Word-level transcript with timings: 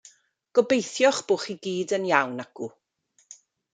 Gobeithio'ch 0.59 1.21
bod 1.27 1.43
chi 1.43 1.55
gyd 1.65 1.93
yn 1.99 2.09
iawn 2.13 2.43
acw. 2.47 2.71